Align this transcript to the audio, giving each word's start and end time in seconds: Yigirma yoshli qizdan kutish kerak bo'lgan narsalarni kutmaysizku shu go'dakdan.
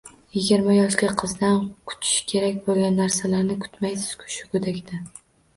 Yigirma 0.35 0.71
yoshli 0.77 1.09
qizdan 1.21 1.59
kutish 1.91 2.15
kerak 2.31 2.57
bo'lgan 2.71 2.97
narsalarni 3.03 3.59
kutmaysizku 3.67 4.35
shu 4.39 4.49
go'dakdan. 4.57 5.07